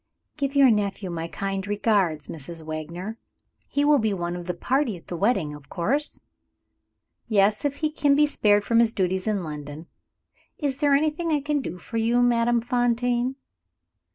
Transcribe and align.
"Give 0.35 0.55
your 0.55 0.71
nephew 0.71 1.11
my 1.11 1.27
kind 1.27 1.67
regards, 1.67 2.25
Mrs. 2.27 2.63
Wagner. 2.63 3.19
He 3.69 3.85
will 3.85 3.99
be 3.99 4.15
one 4.15 4.35
of 4.35 4.47
the 4.47 4.55
party 4.55 4.97
at 4.97 5.05
the 5.05 5.15
wedding, 5.15 5.53
of 5.53 5.69
course?" 5.69 6.23
"Yes 7.27 7.65
if 7.65 7.75
he 7.75 7.91
can 7.91 8.15
be 8.15 8.25
spared 8.25 8.63
from 8.63 8.79
his 8.79 8.93
duties 8.93 9.27
in 9.27 9.43
London. 9.43 9.85
Is 10.57 10.79
there 10.79 10.95
anything 10.95 11.31
I 11.31 11.39
can 11.39 11.61
do 11.61 11.77
for 11.77 11.97
you, 11.97 12.23
Madame 12.23 12.61
Fontaine?" 12.61 13.35